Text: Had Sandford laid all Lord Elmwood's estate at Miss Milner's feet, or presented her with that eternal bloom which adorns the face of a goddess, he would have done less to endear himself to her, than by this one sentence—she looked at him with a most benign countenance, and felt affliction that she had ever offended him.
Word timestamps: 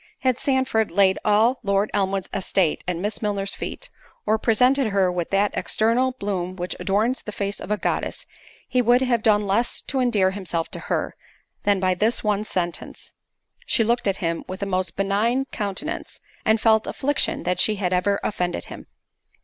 Had 0.21 0.39
Sandford 0.39 0.89
laid 0.89 1.19
all 1.23 1.59
Lord 1.61 1.91
Elmwood's 1.93 2.27
estate 2.33 2.83
at 2.87 2.95
Miss 2.97 3.21
Milner's 3.21 3.53
feet, 3.53 3.91
or 4.25 4.39
presented 4.39 4.87
her 4.87 5.11
with 5.11 5.29
that 5.29 5.53
eternal 5.55 6.13
bloom 6.13 6.55
which 6.55 6.75
adorns 6.79 7.21
the 7.21 7.31
face 7.31 7.59
of 7.59 7.69
a 7.69 7.77
goddess, 7.77 8.25
he 8.67 8.81
would 8.81 9.01
have 9.01 9.21
done 9.21 9.45
less 9.45 9.79
to 9.83 9.99
endear 9.99 10.31
himself 10.31 10.69
to 10.71 10.79
her, 10.89 11.15
than 11.65 11.79
by 11.79 11.93
this 11.93 12.23
one 12.23 12.43
sentence—she 12.43 13.83
looked 13.83 14.07
at 14.07 14.17
him 14.17 14.43
with 14.47 14.63
a 14.63 14.65
most 14.65 14.95
benign 14.95 15.45
countenance, 15.51 16.19
and 16.45 16.59
felt 16.59 16.87
affliction 16.87 17.43
that 17.43 17.59
she 17.59 17.75
had 17.75 17.93
ever 17.93 18.19
offended 18.23 18.65
him. 18.65 18.87